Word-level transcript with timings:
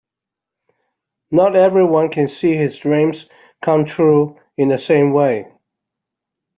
Not 1.29 1.55
everyone 1.55 2.09
can 2.09 2.27
see 2.27 2.55
his 2.55 2.79
dreams 2.79 3.29
come 3.63 3.85
true 3.85 4.39
in 4.57 4.69
the 4.69 4.79
same 4.79 5.13
way. 5.13 5.47